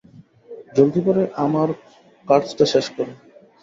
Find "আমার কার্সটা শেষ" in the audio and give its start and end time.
1.45-2.85